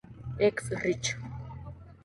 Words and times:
Ex 0.39 0.71
Rich. 0.81 1.15